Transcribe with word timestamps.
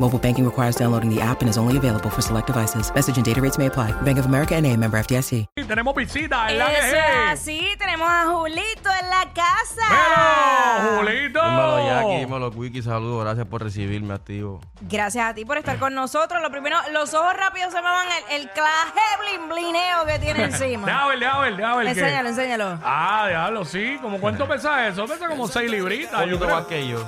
Mobile 0.00 0.18
banking 0.18 0.44
requires 0.44 0.74
downloading 0.74 1.08
the 1.08 1.20
app 1.20 1.40
and 1.40 1.48
is 1.48 1.56
only 1.56 1.76
available 1.76 2.10
for 2.10 2.20
select 2.20 2.48
devices. 2.48 2.92
Message 2.94 3.16
and 3.16 3.24
data 3.24 3.40
rates 3.40 3.58
may 3.58 3.66
apply. 3.66 3.92
Bank 4.02 4.18
of 4.18 4.26
America 4.26 4.56
and 4.56 4.66
a 4.66 4.76
member 4.76 4.98
FDIC. 4.98 5.46
Tenemos 5.68 5.94
visita 5.94 6.50
en 6.50 6.58
la 6.58 6.66
Eso 6.72 6.96
es 6.96 7.40
así, 7.40 7.68
tenemos 7.78 8.08
a 8.10 8.24
Julito 8.26 8.90
en 9.00 9.08
la 9.08 9.24
casa. 9.32 9.86
¡Pero, 9.88 10.96
Julito! 10.98 11.40
Dímelo, 11.40 11.86
Jackie, 11.86 12.18
dímelo, 12.24 12.48
Wiki, 12.50 12.82
saludos. 12.82 13.24
Gracias 13.24 13.46
por 13.46 13.62
recibirme, 13.62 14.14
activo. 14.14 14.60
Gracias 14.82 15.24
a 15.30 15.34
ti 15.34 15.44
por 15.44 15.58
estar 15.58 15.78
con 15.78 15.94
nosotros. 15.94 16.42
Lo 16.42 16.50
primero, 16.50 16.76
los 16.92 17.14
ojos 17.14 17.32
rápidos 17.36 17.72
se 17.72 17.76
me 17.80 17.88
van 17.88 18.06
el, 18.30 18.42
el 18.42 18.50
claje 18.50 19.00
blin 19.20 19.48
blineo 19.48 20.04
que 20.06 20.18
tiene 20.18 20.44
encima. 20.50 20.86
Déjame 20.86 21.08
ver, 21.10 21.18
déjame 21.20 21.44
ver, 21.44 21.56
déjame 21.56 21.76
ver. 21.78 21.86
enséñalo, 21.88 22.28
enséñalo. 22.28 22.78
Ah, 22.84 23.26
diablo, 23.28 23.64
sí. 23.64 23.96
¿Cómo 24.02 24.18
cuánto 24.20 24.46
pesa 24.48 24.86
eso? 24.88 25.06
Pesa 25.06 25.28
como 25.28 25.46
6 25.46 25.70
libritas, 25.70 26.20
Un 26.24 26.30
yo 26.30 26.38
poquito 26.38 26.54
más 26.56 26.66
que 26.66 26.88
yo. 26.88 26.98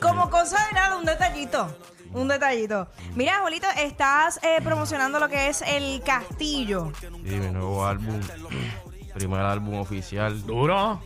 Como 0.00 0.30
cosa 0.30 0.56
de 0.68 0.72
nada, 0.74 0.96
un 0.98 1.04
detallito. 1.04 1.76
Un 2.12 2.28
detallito. 2.28 2.88
Mira, 3.14 3.40
Julito, 3.42 3.66
estás 3.78 4.40
eh, 4.42 4.60
promocionando 4.62 5.18
lo 5.20 5.28
que 5.28 5.48
es 5.48 5.62
el 5.62 6.02
castillo. 6.02 6.92
Sí, 7.00 7.08
mi 7.36 7.48
nuevo 7.50 7.86
álbum. 7.86 8.20
Primer 9.14 9.40
álbum 9.40 9.78
oficial. 9.80 10.44
Duro. 10.44 11.00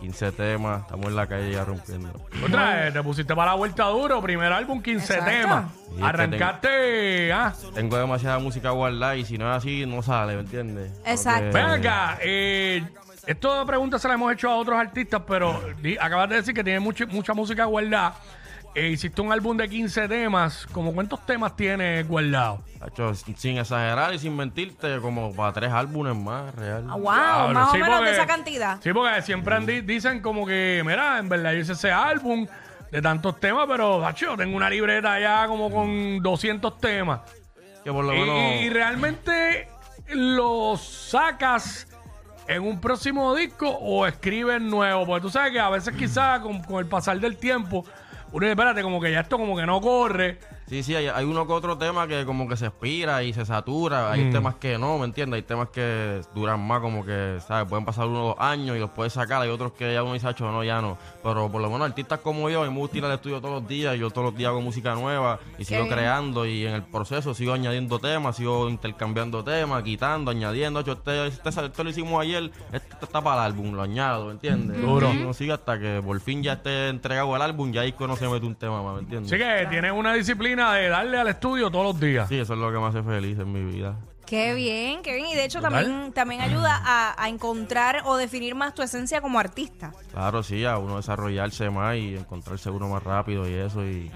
15 0.00 0.32
temas. 0.32 0.82
Estamos 0.82 1.06
en 1.06 1.16
la 1.16 1.26
calle 1.26 1.52
ya 1.52 1.64
rompiendo. 1.64 2.10
Otra 2.44 2.74
vez, 2.74 2.92
te 2.94 3.02
pusiste 3.02 3.34
para 3.36 3.50
la 3.50 3.56
vuelta 3.56 3.84
duro. 3.84 4.22
Primer 4.22 4.50
álbum, 4.52 4.80
15 4.82 5.04
Exacto. 5.14 5.30
temas. 5.30 5.64
Y 5.90 5.94
es 5.94 5.98
que 5.98 6.04
Arrancaste. 6.06 7.32
Ah. 7.32 7.52
Tengo 7.74 7.96
demasiada 7.98 8.38
música 8.38 8.70
guardada 8.70 9.16
y 9.16 9.24
si 9.26 9.36
no 9.36 9.50
es 9.50 9.58
así, 9.58 9.84
no 9.84 10.02
sale, 10.02 10.34
¿me 10.36 10.40
entiendes? 10.40 10.90
Exacto. 11.04 11.50
Porque- 11.50 11.56
Ven 11.58 11.66
acá, 11.66 12.18
eh, 12.22 12.82
esto 13.26 13.58
de 13.60 13.66
preguntas 13.66 14.02
se 14.02 14.08
la 14.08 14.14
hemos 14.14 14.32
hecho 14.32 14.48
a 14.50 14.56
otros 14.56 14.78
artistas, 14.78 15.22
pero 15.26 15.60
di- 15.80 15.96
acabas 15.98 16.28
de 16.30 16.36
decir 16.36 16.54
que 16.54 16.64
tiene 16.64 16.80
mucha, 16.80 17.06
mucha 17.06 17.34
música 17.34 17.64
guardada. 17.64 18.14
Eh, 18.72 18.88
hiciste 18.90 19.20
un 19.20 19.32
álbum 19.32 19.56
de 19.56 19.68
15 19.68 20.06
temas. 20.06 20.64
¿Cómo 20.70 20.92
cuántos 20.94 21.26
temas 21.26 21.56
tienes 21.56 22.06
guardados? 22.06 22.60
Hacho, 22.80 23.12
sin 23.14 23.58
exagerar 23.58 24.14
y 24.14 24.18
sin 24.20 24.36
mentirte, 24.36 25.00
como 25.00 25.34
para 25.34 25.52
tres 25.52 25.72
álbumes 25.72 26.14
más, 26.16 26.54
real. 26.54 26.86
Ah, 26.88 26.94
wow, 26.94 27.12
Diablo, 27.12 27.54
más 27.54 27.70
sí, 27.72 27.76
o 27.76 27.80
menos 27.80 27.96
porque- 27.96 28.10
de 28.10 28.16
esa 28.16 28.26
cantidad. 28.26 28.78
Sí, 28.80 28.92
porque 28.92 29.22
siempre 29.22 29.54
han 29.56 29.66
di- 29.66 29.80
dicen 29.80 30.20
como 30.22 30.46
que, 30.46 30.82
mira, 30.86 31.18
en 31.18 31.28
verdad 31.28 31.52
yo 31.52 31.58
hice 31.58 31.72
ese 31.72 31.90
álbum 31.90 32.46
de 32.92 33.02
tantos 33.02 33.40
temas, 33.40 33.66
pero, 33.68 33.98
macho, 33.98 34.36
tengo 34.36 34.56
una 34.56 34.70
libreta 34.70 35.18
ya 35.18 35.46
como 35.48 35.68
con 35.70 36.22
200 36.22 36.78
temas. 36.78 37.20
Que 37.82 37.90
por 37.92 38.04
lo 38.04 38.14
Y, 38.14 38.20
menos... 38.20 38.36
y- 38.36 38.64
y 38.66 38.70
realmente 38.70 39.68
los 40.14 40.80
sacas 41.10 41.88
en 42.50 42.62
un 42.62 42.80
próximo 42.80 43.32
disco 43.36 43.68
o 43.68 44.08
escribes 44.08 44.60
nuevo, 44.60 45.06
porque 45.06 45.22
tú 45.22 45.30
sabes 45.30 45.52
que 45.52 45.60
a 45.60 45.70
veces 45.70 45.94
quizás 45.96 46.40
con, 46.40 46.60
con 46.64 46.80
el 46.80 46.86
pasar 46.86 47.20
del 47.20 47.36
tiempo, 47.36 47.84
uno 48.32 48.40
dice, 48.40 48.50
espérate, 48.50 48.82
como 48.82 49.00
que 49.00 49.12
ya 49.12 49.20
esto 49.20 49.38
como 49.38 49.56
que 49.56 49.64
no 49.64 49.80
corre. 49.80 50.38
Sí, 50.70 50.84
sí, 50.84 50.94
hay, 50.94 51.08
hay 51.08 51.24
uno 51.24 51.48
que 51.48 51.52
otro 51.52 51.76
tema 51.76 52.06
que 52.06 52.24
como 52.24 52.48
que 52.48 52.56
se 52.56 52.66
expira 52.66 53.24
y 53.24 53.32
se 53.32 53.44
satura. 53.44 54.12
Hay 54.12 54.30
temas 54.30 54.54
que 54.54 54.78
no, 54.78 54.98
¿me 54.98 55.04
entiendes? 55.04 55.38
Hay 55.38 55.42
temas 55.42 55.68
que 55.70 56.20
duran 56.32 56.64
más, 56.64 56.78
como 56.80 57.04
que, 57.04 57.38
¿sabes? 57.44 57.68
Pueden 57.68 57.84
pasar 57.84 58.06
uno 58.06 58.22
o 58.22 58.28
dos 58.28 58.36
años 58.38 58.76
y 58.76 58.78
los 58.78 58.90
puedes 58.90 59.12
sacar. 59.12 59.42
Hay 59.42 59.48
otros 59.48 59.72
que 59.72 59.92
ya 59.92 60.04
uno 60.04 60.12
dice, 60.12 60.28
"Acho, 60.28 60.48
no, 60.52 60.62
ya 60.62 60.80
no. 60.80 60.96
Pero 61.24 61.50
por 61.50 61.60
lo 61.60 61.68
menos 61.68 61.88
artistas 61.88 62.20
como 62.20 62.48
yo, 62.50 62.62
me 62.62 62.78
gusta 62.78 62.98
ir 62.98 63.04
al 63.04 63.10
estudio 63.10 63.40
todos 63.40 63.62
los 63.62 63.68
días. 63.68 63.98
Yo 63.98 64.10
todos 64.10 64.26
los 64.26 64.36
días 64.36 64.50
hago 64.50 64.60
música 64.60 64.94
nueva 64.94 65.40
y 65.58 65.64
sigo 65.64 65.82
bien. 65.82 65.92
creando. 65.92 66.46
Y 66.46 66.64
en 66.64 66.74
el 66.74 66.84
proceso 66.84 67.34
sigo 67.34 67.52
añadiendo 67.52 67.98
temas, 67.98 68.36
sigo 68.36 68.68
intercambiando 68.68 69.42
temas, 69.42 69.82
quitando, 69.82 70.30
añadiendo. 70.30 70.78
Acho, 70.78 70.92
este, 70.92 71.26
este, 71.26 71.48
este 71.48 71.82
lo 71.82 71.90
hicimos 71.90 72.22
ayer, 72.22 72.48
este 72.72 73.04
está 73.04 73.20
para 73.20 73.44
el 73.44 73.52
álbum, 73.52 73.72
lo 73.74 73.82
añado, 73.82 74.26
¿me 74.26 74.32
entiendes? 74.34 74.80
Duro. 74.80 75.12
Y 75.12 75.16
uno 75.16 75.34
sigue 75.34 75.50
hasta 75.50 75.80
que 75.80 76.00
por 76.00 76.20
fin 76.20 76.44
ya 76.44 76.52
esté 76.52 76.90
entregado 76.90 77.34
el 77.34 77.42
álbum, 77.42 77.72
ya 77.72 77.80
ahí 77.80 77.92
no 77.98 78.14
se 78.14 78.28
mete 78.28 78.46
un 78.46 78.54
tema 78.54 78.84
más, 78.84 78.94
¿me 78.94 79.00
entiendes? 79.00 79.32
Así 79.32 79.42
que 79.42 79.66
tienes 79.68 79.90
una 79.90 80.14
disciplina 80.14 80.59
de 80.68 80.88
darle 80.88 81.18
al 81.18 81.28
estudio 81.28 81.70
todos 81.70 81.84
los 81.94 82.00
días. 82.00 82.28
Sí, 82.28 82.38
eso 82.38 82.54
es 82.54 82.58
lo 82.58 82.70
que 82.72 82.78
me 82.78 82.86
hace 82.86 83.02
feliz 83.02 83.38
en 83.38 83.52
mi 83.52 83.62
vida. 83.72 83.96
Qué 84.26 84.54
bien, 84.54 85.02
qué 85.02 85.14
bien. 85.16 85.26
Y 85.26 85.34
de 85.34 85.44
hecho 85.44 85.60
Total. 85.60 85.84
también, 85.84 86.12
también 86.12 86.40
ayuda 86.40 86.80
a, 86.84 87.20
a 87.20 87.28
encontrar 87.28 88.02
o 88.04 88.16
definir 88.16 88.54
más 88.54 88.74
tu 88.74 88.82
esencia 88.82 89.20
como 89.20 89.40
artista. 89.40 89.92
Claro, 90.12 90.42
sí, 90.44 90.64
a 90.64 90.78
uno 90.78 90.98
desarrollarse 90.98 91.68
más 91.70 91.96
y 91.96 92.14
encontrarse 92.16 92.70
uno 92.70 92.88
más 92.88 93.02
rápido 93.02 93.48
y 93.48 93.54
eso, 93.54 93.84
y 93.84 94.08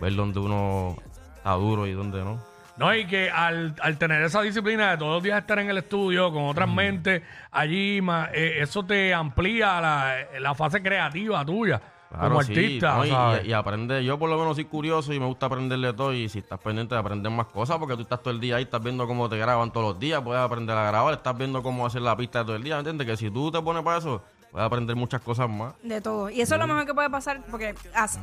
ver 0.00 0.14
dónde 0.14 0.38
uno 0.40 0.96
está 1.36 1.52
duro 1.52 1.86
y 1.86 1.92
dónde 1.92 2.24
no. 2.24 2.42
No, 2.78 2.94
y 2.94 3.06
que 3.06 3.28
al, 3.28 3.74
al 3.82 3.98
tener 3.98 4.22
esa 4.22 4.40
disciplina 4.40 4.92
de 4.92 4.98
todos 4.98 5.14
los 5.14 5.22
días 5.22 5.40
estar 5.40 5.58
en 5.58 5.68
el 5.68 5.78
estudio 5.78 6.32
con 6.32 6.44
otras 6.44 6.68
mentes 6.68 7.22
allí, 7.50 8.00
ma- 8.00 8.30
eh, 8.32 8.58
eso 8.60 8.84
te 8.84 9.12
amplía 9.12 9.80
la, 9.80 10.16
la 10.38 10.54
fase 10.54 10.80
creativa 10.80 11.44
tuya 11.44 11.80
Claro, 12.08 12.28
como 12.30 12.42
sí, 12.42 12.52
artista. 12.52 12.94
¿no? 12.96 13.04
Y- 13.04 13.10
¿sabes? 13.10 13.44
y, 13.44 13.48
y 13.48 13.52
aprender, 13.52 14.02
yo 14.02 14.18
por 14.18 14.30
lo 14.30 14.38
menos 14.38 14.56
soy 14.56 14.64
curioso 14.64 15.12
y 15.12 15.20
me 15.20 15.26
gusta 15.26 15.46
aprender 15.46 15.78
de 15.78 15.92
todo 15.92 16.12
y 16.14 16.28
si 16.28 16.38
estás 16.38 16.58
pendiente 16.58 16.94
de 16.94 17.00
aprender 17.00 17.30
más 17.30 17.46
cosas, 17.48 17.76
porque 17.78 17.94
tú 17.96 18.02
estás 18.02 18.20
todo 18.22 18.30
el 18.30 18.40
día 18.40 18.56
ahí, 18.56 18.62
estás 18.64 18.82
viendo 18.82 19.06
cómo 19.06 19.28
te 19.28 19.36
graban 19.36 19.70
todos 19.72 19.92
los 19.92 19.98
días, 20.00 20.22
puedes 20.22 20.42
aprender 20.42 20.76
a 20.76 20.84
grabar, 20.86 21.14
estás 21.14 21.36
viendo 21.36 21.62
cómo 21.62 21.86
hacer 21.86 22.02
la 22.02 22.16
pista 22.16 22.44
todo 22.44 22.56
el 22.56 22.62
día, 22.62 22.74
¿me 22.76 22.80
entiendes? 22.80 23.06
Que 23.06 23.16
si 23.16 23.30
tú 23.30 23.50
te 23.50 23.60
pones 23.60 23.82
para 23.82 23.98
eso, 23.98 24.22
puedes 24.50 24.64
aprender 24.66 24.96
muchas 24.96 25.20
cosas 25.20 25.50
más. 25.50 25.74
De 25.82 26.00
todo. 26.00 26.30
Y 26.30 26.40
eso 26.40 26.54
es 26.54 26.60
lo 26.60 26.66
mejor 26.66 26.86
que 26.86 26.94
puede 26.94 27.10
pasar 27.10 27.42
porque 27.50 27.74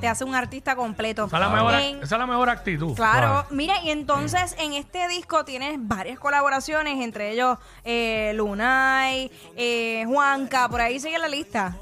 te 0.02 0.08
hace 0.08 0.24
un 0.24 0.34
artista 0.34 0.76
completo. 0.76 1.26
esa, 1.26 1.38
es 1.38 1.42
la 1.42 1.50
mejor, 1.50 1.74
En- 1.76 1.96
esa 1.98 2.16
es 2.16 2.20
la 2.20 2.26
mejor 2.26 2.50
actitud. 2.50 2.96
Claro, 2.96 3.46
mira, 3.52 3.76
y 3.84 3.92
entonces 3.92 4.56
en 4.58 4.74
este 4.74 5.08
disco 5.08 5.46
tienes 5.46 5.78
varias 5.80 6.18
colaboraciones, 6.18 7.00
entre 7.04 7.32
ellos 7.34 7.60
eh, 7.84 8.32
Lunay, 8.34 9.32
eh, 9.56 10.04
Juanca, 10.08 10.68
por 10.70 10.82
ahí 10.82 11.00
sigue 11.00 11.20
la 11.20 11.28
lista. 11.28 11.76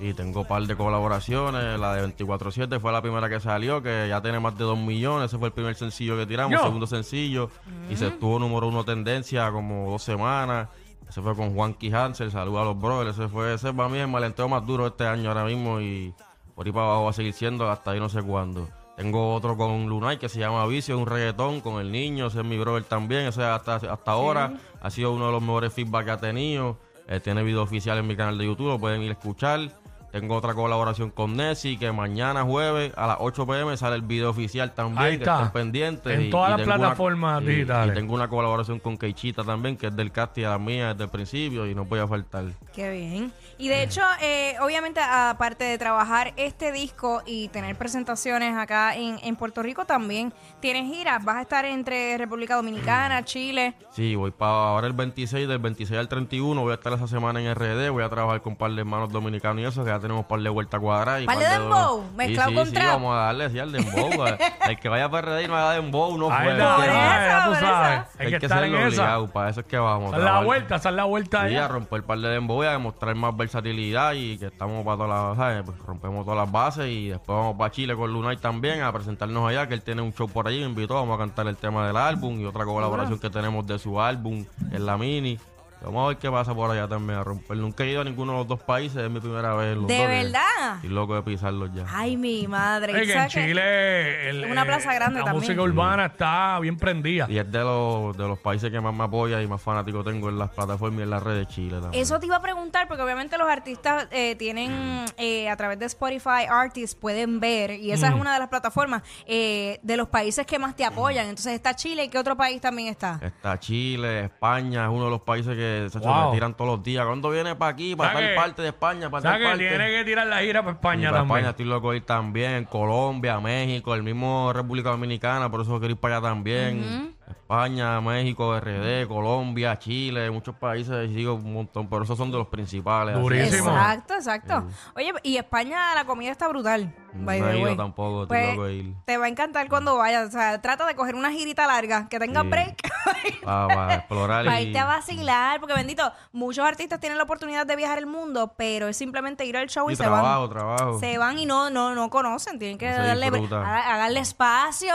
Y 0.00 0.14
tengo 0.14 0.40
un 0.40 0.46
par 0.46 0.62
de 0.62 0.74
colaboraciones. 0.76 1.78
La 1.78 1.94
de 1.94 2.16
24-7 2.16 2.80
fue 2.80 2.90
la 2.90 3.02
primera 3.02 3.28
que 3.28 3.38
salió, 3.38 3.82
que 3.82 4.06
ya 4.08 4.22
tiene 4.22 4.40
más 4.40 4.56
de 4.56 4.64
2 4.64 4.78
millones. 4.78 5.26
Ese 5.26 5.38
fue 5.38 5.48
el 5.48 5.52
primer 5.52 5.74
sencillo 5.74 6.16
que 6.16 6.24
tiramos, 6.24 6.58
Yo. 6.58 6.64
segundo 6.64 6.86
sencillo. 6.86 7.50
Y 7.90 7.96
se 7.96 8.08
estuvo 8.08 8.38
número 8.38 8.68
uno 8.68 8.82
tendencia 8.82 9.50
como 9.52 9.90
dos 9.90 10.02
semanas. 10.02 10.68
Ese 11.06 11.20
fue 11.20 11.34
con 11.36 11.54
Juan 11.54 11.76
Hansel, 11.92 12.30
saludos 12.30 12.62
a 12.62 12.64
los 12.64 12.80
brothers. 12.80 13.18
Ese 13.18 13.28
fue, 13.28 13.54
ese 13.54 13.74
para 13.74 13.88
mí 13.90 13.98
es 13.98 14.04
el 14.04 14.10
malenteo 14.10 14.48
más 14.48 14.64
duro 14.64 14.86
este 14.86 15.06
año 15.06 15.28
ahora 15.28 15.44
mismo. 15.44 15.80
Y 15.80 16.14
por 16.54 16.64
ahí 16.64 16.72
para 16.72 16.86
abajo 16.86 17.04
va 17.04 17.10
a 17.10 17.12
seguir 17.12 17.34
siendo 17.34 17.70
hasta 17.70 17.90
ahí 17.90 18.00
no 18.00 18.08
sé 18.08 18.22
cuándo. 18.22 18.68
Tengo 18.96 19.34
otro 19.34 19.56
con 19.56 19.86
Lunay 19.86 20.18
que 20.18 20.28
se 20.28 20.38
llama 20.38 20.66
Vicio, 20.66 20.98
un 20.98 21.06
reggaetón 21.06 21.60
con 21.62 21.80
el 21.80 21.90
niño, 21.90 22.26
ese 22.26 22.40
es 22.40 22.44
mi 22.44 22.58
brother 22.58 22.84
también, 22.84 23.26
ese 23.26 23.42
hasta, 23.42 23.76
hasta 23.76 24.10
ahora 24.10 24.52
ha 24.78 24.90
sido 24.90 25.12
uno 25.12 25.24
de 25.26 25.32
los 25.32 25.40
mejores 25.40 25.72
feedback 25.72 26.04
que 26.04 26.10
ha 26.10 26.16
tenido. 26.18 26.76
Eh, 27.08 27.18
tiene 27.18 27.42
video 27.42 27.62
oficial 27.62 27.96
en 27.98 28.06
mi 28.06 28.14
canal 28.14 28.36
de 28.36 28.44
YouTube, 28.44 28.68
lo 28.68 28.78
pueden 28.78 29.02
ir 29.02 29.08
a 29.08 29.12
escuchar. 29.14 29.79
Tengo 30.10 30.34
otra 30.36 30.54
colaboración 30.54 31.10
con 31.10 31.36
Nessie 31.36 31.78
que 31.78 31.92
mañana 31.92 32.42
jueves 32.42 32.92
a 32.96 33.06
las 33.06 33.16
8 33.20 33.46
pm 33.46 33.76
sale 33.76 33.94
el 33.96 34.02
video 34.02 34.30
oficial 34.30 34.72
también, 34.72 35.02
Ahí 35.04 35.10
que 35.18 35.22
está. 35.24 35.36
estén 35.36 35.52
pendientes. 35.52 36.18
En 36.18 36.30
todas 36.30 36.50
las 36.50 36.66
una- 36.66 36.76
plataformas 36.76 37.42
y- 37.42 37.46
digitales. 37.46 37.94
Y 37.94 37.98
tengo 38.00 38.14
una 38.14 38.28
colaboración 38.28 38.80
con 38.80 38.98
Keichita 38.98 39.44
también, 39.44 39.76
que 39.76 39.86
es 39.86 39.94
del 39.96 40.10
casting 40.10 40.44
a 40.44 40.50
la 40.50 40.58
mía 40.58 40.88
desde 40.92 41.04
el 41.04 41.10
principio 41.10 41.66
y 41.66 41.74
no 41.74 41.84
voy 41.84 42.00
a 42.00 42.08
faltar. 42.08 42.44
Qué 42.74 42.90
bien. 42.90 43.32
Y 43.58 43.68
de 43.68 43.82
hecho, 43.82 44.00
eh, 44.20 44.54
obviamente, 44.60 45.00
aparte 45.00 45.64
de 45.64 45.78
trabajar 45.78 46.32
este 46.36 46.72
disco 46.72 47.22
y 47.26 47.48
tener 47.48 47.76
presentaciones 47.76 48.56
acá 48.56 48.96
en, 48.96 49.18
en 49.22 49.36
Puerto 49.36 49.62
Rico, 49.62 49.84
también 49.84 50.32
tienes 50.60 50.86
giras. 50.92 51.24
Vas 51.24 51.36
a 51.36 51.42
estar 51.42 51.64
entre 51.66 52.16
República 52.18 52.56
Dominicana, 52.56 53.24
Chile. 53.24 53.74
Sí, 53.92 54.14
voy 54.16 54.30
para 54.30 54.50
ahora 54.70 54.86
el 54.86 54.92
26, 54.94 55.46
del 55.46 55.58
26 55.58 56.00
al 56.00 56.08
31. 56.08 56.62
Voy 56.62 56.72
a 56.72 56.74
estar 56.74 56.92
esa 56.94 57.06
semana 57.06 57.40
en 57.40 57.54
RD. 57.54 57.90
Voy 57.90 58.02
a 58.02 58.08
trabajar 58.08 58.40
con 58.42 58.52
un 58.54 58.56
par 58.56 58.70
de 58.72 58.80
hermanos 58.80 59.12
dominicanos 59.12 59.62
y 59.62 59.66
eso, 59.66 59.84
que 59.84 59.90
tenemos 60.00 60.22
un 60.22 60.28
par 60.28 60.40
de 60.40 60.48
vueltas 60.48 60.80
cuadradas. 60.80 61.22
y 61.22 61.26
Par 61.26 61.38
de 61.38 61.48
dembow, 61.48 62.04
mezclado 62.16 62.50
sí, 62.50 62.54
con 62.56 62.66
sí, 62.66 62.72
trap. 62.72 62.86
vamos 62.88 63.14
a 63.14 63.18
darle, 63.18 63.50
sí, 63.50 63.58
al 63.58 63.72
dembow. 63.72 64.10
el 64.68 64.78
que 64.78 64.88
vaya 64.88 65.08
para 65.10 65.36
RD 65.36 65.44
y 65.44 65.48
no 65.48 65.56
haga 65.56 65.72
dembow, 65.72 66.18
no 66.18 66.28
fue. 66.30 66.50
está, 66.52 66.76
Por 66.76 66.84
ya, 66.86 67.16
eso, 67.16 67.26
ya 67.26 67.44
tú 67.46 67.54
sabes. 67.66 68.00
Hay, 68.18 68.30
que, 68.30 68.46
estar 68.46 68.64
en 68.64 68.74
esa. 68.74 68.86
obligado, 68.86 69.28
para 69.28 69.50
eso 69.50 69.60
es 69.60 69.66
que 69.66 69.78
vamos. 69.78 70.12
Haz 70.12 70.18
la 70.18 70.24
trabajar. 70.24 70.44
vuelta, 70.46 70.74
haz 70.76 70.84
la 70.86 71.04
vuelta 71.04 71.48
Sí, 71.48 71.56
a 71.56 71.68
romper 71.68 71.96
el 71.98 72.04
par 72.04 72.18
de 72.18 72.28
dembow 72.28 72.62
y 72.62 72.66
a 72.66 72.72
demostrar 72.72 73.14
más 73.14 73.36
versatilidad 73.36 74.12
y 74.14 74.38
que 74.38 74.46
estamos 74.46 74.84
para 74.84 74.96
todas 74.96 75.10
las, 75.10 75.36
¿sabes? 75.36 75.62
Pues 75.64 75.78
rompemos 75.78 76.24
todas 76.24 76.38
las 76.40 76.50
bases 76.52 76.86
y 76.88 77.08
después 77.08 77.36
vamos 77.38 77.56
para 77.56 77.70
Chile 77.70 77.94
con 77.96 78.12
Lunay 78.12 78.36
también 78.36 78.82
a 78.82 78.92
presentarnos 78.92 79.48
allá, 79.48 79.66
que 79.68 79.74
él 79.74 79.82
tiene 79.82 80.02
un 80.02 80.12
show 80.12 80.28
por 80.28 80.48
allí, 80.48 80.60
me 80.60 80.66
invitó, 80.66 80.94
vamos 80.94 81.14
a 81.16 81.18
cantar 81.18 81.46
el 81.46 81.56
tema 81.56 81.86
del 81.86 81.96
álbum 81.96 82.40
y 82.40 82.44
otra 82.44 82.64
colaboración 82.64 83.18
que 83.18 83.30
tenemos 83.30 83.66
de 83.66 83.78
su 83.78 84.00
álbum 84.00 84.44
en 84.72 84.86
la 84.86 84.96
mini. 84.96 85.38
Vamos 85.82 86.04
a 86.04 86.08
ver 86.08 86.18
qué 86.18 86.30
pasa 86.30 86.54
por 86.54 86.70
allá 86.70 86.86
también, 86.86 87.18
a 87.18 87.24
romper. 87.24 87.56
Nunca 87.56 87.84
he 87.84 87.90
ido 87.90 88.02
a 88.02 88.04
ninguno 88.04 88.32
de 88.32 88.38
los 88.38 88.48
dos 88.48 88.60
países, 88.62 89.02
es 89.02 89.10
mi 89.10 89.18
primera 89.20 89.54
vez. 89.54 89.72
en 89.72 89.78
Los 89.78 89.86
De 89.88 89.98
dos, 89.98 90.06
verdad. 90.06 90.40
Verdad. 90.70 90.84
Estoy 90.84 90.90
loco 90.90 91.14
de 91.14 91.22
pisarlos 91.22 91.70
ya. 91.74 91.84
Ay, 91.88 92.16
mi 92.16 92.46
madre. 92.48 92.92
Oye, 92.94 93.04
¿Y 93.04 93.06
que 93.06 93.12
en 93.12 93.18
sabes 93.18 93.34
qué? 93.34 93.46
Chile 93.46 94.30
el- 94.30 94.44
Es 94.44 94.50
una 94.50 94.64
plaza 94.64 94.94
grande 94.94 95.18
la 95.20 95.26
también. 95.26 95.42
música 95.42 95.62
urbana 95.62 96.06
está 96.06 96.58
bien 96.60 96.76
prendida. 96.76 97.26
Y 97.28 97.38
es 97.38 97.50
de 97.50 97.58
los, 97.60 98.16
de 98.16 98.26
los 98.28 98.38
países 98.38 98.70
que 98.70 98.80
más 98.80 98.94
me 98.94 99.04
apoya 99.04 99.40
y 99.42 99.46
más 99.46 99.60
fanático 99.62 100.02
tengo 100.04 100.28
en 100.28 100.38
las 100.38 100.50
plataformas 100.50 101.00
y 101.00 101.02
en 101.02 101.10
las 101.10 101.22
redes 101.22 101.46
de 101.48 101.54
Chile 101.54 101.80
también. 101.80 102.02
Eso 102.02 102.18
te 102.18 102.26
iba 102.26 102.36
a 102.36 102.42
preguntar, 102.42 102.88
porque 102.88 103.02
obviamente 103.02 103.36
los 103.38 103.48
artistas 103.48 104.06
eh, 104.10 104.34
tienen 104.36 105.04
eh, 105.16 105.48
a 105.48 105.56
través 105.56 105.78
de 105.78 105.86
Spotify 105.86 106.46
Artists 106.48 106.94
pueden 106.94 107.40
ver, 107.40 107.72
y 107.72 107.92
esa 107.92 108.08
es 108.08 108.14
Mm. 108.14 108.20
una 108.20 108.32
de 108.34 108.38
las 108.40 108.48
plataformas 108.48 109.02
eh, 109.26 109.78
de 109.82 109.96
los 109.96 110.08
países 110.08 110.44
que 110.46 110.58
más 110.58 110.74
te 110.76 110.84
apoyan. 110.84 111.26
Entonces 111.28 111.52
está 111.54 111.74
Chile 111.74 112.04
y 112.04 112.08
qué 112.08 112.18
otro 112.18 112.36
país 112.36 112.60
también 112.60 112.88
está. 112.88 113.18
Está 113.22 113.58
Chile, 113.58 114.24
España, 114.24 114.84
es 114.84 114.90
uno 114.90 115.04
de 115.04 115.10
los 115.10 115.20
países 115.22 115.54
que 115.56 115.88
se 115.90 115.98
Wow. 116.00 116.32
tiran 116.32 116.54
todos 116.54 116.70
los 116.76 116.82
días. 116.82 117.04
¿Cuándo 117.06 117.30
viene 117.30 117.54
para 117.56 117.72
aquí? 117.72 117.94
Para 117.94 118.12
tal 118.14 118.28
que- 118.28 118.34
parte 118.34 118.62
de 118.62 118.68
España, 118.68 119.08
para 119.10 119.18
O 119.18 119.22
sea 119.22 119.30
tal 119.32 119.40
que 119.40 119.46
parte. 119.46 119.68
tiene 119.68 119.90
que 119.90 120.04
tirar 120.04 120.26
la 120.26 120.38
gira 120.40 120.59
para 120.60 120.72
Y 120.72 120.76
España 120.76 121.08
para 121.10 121.18
también. 121.20 121.36
España 121.38 121.50
estoy 121.50 121.66
loco 121.66 121.90
de 121.90 121.96
ir 121.98 122.04
también. 122.06 122.64
Colombia, 122.64 123.40
México, 123.40 123.94
el 123.94 124.02
mismo 124.02 124.52
República 124.52 124.90
Dominicana, 124.90 125.50
por 125.50 125.60
eso 125.62 125.78
quiero 125.78 125.92
ir 125.94 126.00
para 126.00 126.16
allá 126.18 126.28
también. 126.28 127.16
España, 127.28 128.00
México, 128.00 128.58
RD, 128.58 129.06
Colombia, 129.08 129.78
Chile, 129.78 130.30
muchos 130.30 130.54
países, 130.56 131.10
sigo 131.12 131.34
un 131.34 131.52
montón, 131.54 131.88
pero 131.88 132.02
esos 132.04 132.16
son 132.18 132.30
de 132.30 132.38
los 132.38 132.46
principales. 132.48 133.14
así. 133.14 133.22
Durísimo. 133.22 133.70
Exacto, 133.70 134.14
exacto. 134.14 134.66
Oye, 134.96 135.12
y 135.22 135.36
España 135.36 135.94
la 135.94 136.04
comida 136.04 136.30
está 136.32 136.48
brutal. 136.48 136.92
No 137.14 137.30
he 137.32 137.58
ido 137.58 137.76
tampoco, 137.76 138.22
estoy 138.22 138.38
Pues, 138.38 138.50
loco 138.56 138.64
de 138.66 138.74
ir. 138.74 138.94
te 139.04 139.16
va 139.16 139.24
a 139.26 139.28
encantar 139.28 139.68
cuando 139.68 139.96
vayas. 139.96 140.28
O 140.28 140.30
sea, 140.30 140.60
trata 140.60 140.86
de 140.86 140.94
coger 140.94 141.14
una 141.16 141.30
girita 141.32 141.66
larga, 141.66 142.08
que 142.08 142.18
tenga 142.18 142.42
Sí. 142.42 142.48
break. 142.48 142.76
Para, 143.44 143.68
para 143.68 143.94
explorar 143.94 144.44
Para 144.44 144.60
y... 144.60 144.66
irte 144.66 144.78
a 144.78 144.84
vacilar, 144.84 145.60
porque 145.60 145.74
bendito, 145.74 146.12
muchos 146.32 146.64
artistas 146.64 147.00
tienen 147.00 147.16
la 147.18 147.24
oportunidad 147.24 147.66
de 147.66 147.74
viajar 147.76 147.98
el 147.98 148.06
mundo, 148.06 148.54
pero 148.56 148.88
es 148.88 148.96
simplemente 148.96 149.44
ir 149.46 149.56
al 149.56 149.68
show 149.68 149.88
y, 149.90 149.94
y 149.94 149.96
se 149.96 150.06
van. 150.08 150.48
trabajo. 150.50 150.98
Se 151.00 151.16
van 151.18 151.38
y 151.38 151.46
no, 151.46 151.70
no, 151.70 151.94
no 151.94 152.10
conocen, 152.10 152.58
tienen 152.58 152.78
que 152.78 152.90
No 152.90 152.96
darle, 153.06 153.30
disfruta. 153.30 153.62
ha- 153.64 153.94
hagarle 153.94 154.20
espacio 154.20 154.94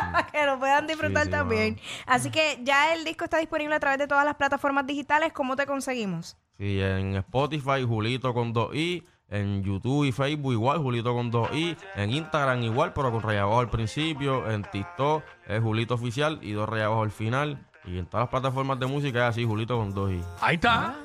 para 0.00 0.26
que 0.32 0.46
lo 0.46 0.58
puedan 0.58 0.86
disfrutar 0.86 1.24
sí, 1.24 1.30
también. 1.30 1.78
Así 2.06 2.30
que 2.30 2.58
ya 2.62 2.94
el 2.94 3.04
disco 3.04 3.24
está 3.24 3.38
disponible 3.38 3.74
a 3.74 3.80
través 3.80 3.98
de 3.98 4.06
todas 4.06 4.24
las 4.24 4.34
plataformas 4.36 4.86
digitales. 4.86 5.32
¿Cómo 5.32 5.56
te 5.56 5.66
conseguimos? 5.66 6.36
Sí, 6.56 6.80
en 6.80 7.16
Spotify, 7.16 7.84
Julito 7.86 8.32
con 8.32 8.54
2i. 8.54 9.04
En 9.30 9.62
YouTube 9.64 10.04
y 10.04 10.12
Facebook 10.12 10.52
igual, 10.52 10.78
Julito 10.78 11.14
con 11.14 11.32
2i. 11.32 11.76
En 11.96 12.10
Instagram 12.10 12.62
igual, 12.62 12.92
pero 12.92 13.10
con 13.10 13.22
raya 13.22 13.42
abajo 13.42 13.60
al 13.60 13.70
principio. 13.70 14.50
En 14.50 14.62
TikTok 14.62 15.22
es 15.46 15.62
Julito 15.62 15.94
Oficial 15.94 16.38
y 16.42 16.52
dos 16.52 16.68
rayas 16.68 16.86
abajo 16.86 17.02
al 17.02 17.10
final. 17.10 17.66
Y 17.86 17.98
en 17.98 18.06
todas 18.06 18.24
las 18.24 18.30
plataformas 18.30 18.78
de 18.78 18.86
música 18.86 19.20
es 19.20 19.30
así, 19.30 19.44
Julito 19.44 19.76
con 19.76 19.94
2i. 19.94 20.22
Ahí 20.40 20.54
está. 20.56 20.96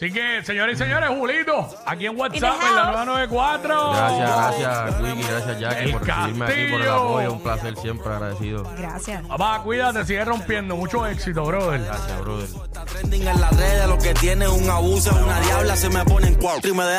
Así 0.00 0.10
que, 0.10 0.42
señores 0.42 0.76
y 0.76 0.82
señores, 0.82 1.10
Julito, 1.10 1.68
aquí 1.84 2.06
en 2.06 2.18
WhatsApp, 2.18 2.54
en 2.66 2.74
la 2.74 2.84
house. 2.84 3.06
994. 3.06 3.92
Gracias, 3.92 4.30
gracias, 4.30 5.00
Wiki, 5.02 5.22
gracias, 5.28 5.60
Jackie, 5.60 5.84
El 5.84 5.92
por 5.92 6.06
recibirme 6.06 6.44
aquí, 6.46 6.72
por 6.72 6.80
el 6.80 6.88
apoyo. 6.88 7.32
Un 7.34 7.42
placer, 7.42 7.76
siempre 7.76 8.12
agradecido. 8.14 8.64
Gracias. 8.78 9.26
Papá, 9.26 9.60
cuídate, 9.62 10.06
sigue 10.06 10.24
rompiendo. 10.24 10.74
Mucho 10.74 11.06
éxito, 11.06 11.44
brother. 11.44 11.82
Gracias, 11.82 12.20
brother. 12.22 12.48
Está 12.64 12.84
trending 12.86 13.26
en 13.26 13.40
las 13.42 13.54
redes, 13.54 13.88
lo 13.88 13.98
que 13.98 14.14
tiene 14.14 14.46
es 14.46 14.50
un 14.50 14.70
abuso, 14.70 15.10
es 15.10 15.16
una 15.16 15.38
diabla, 15.40 15.76
se 15.76 15.90
me 15.90 16.02
pone 16.06 16.28
en 16.28 16.34
cuatro 16.36 16.70
y 16.70 16.74
me 16.74 16.84
deja 16.84 16.98